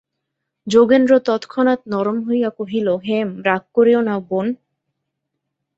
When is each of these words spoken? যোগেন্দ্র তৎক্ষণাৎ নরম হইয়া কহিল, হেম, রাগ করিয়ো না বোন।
যোগেন্দ্র 0.67 1.13
তৎক্ষণাৎ 1.25 1.79
নরম 1.87 2.17
হইয়া 2.23 2.49
কহিল, 2.57 2.87
হেম, 3.03 3.29
রাগ 3.45 3.63
করিয়ো 3.73 4.01
না 4.01 4.15
বোন। 4.27 4.47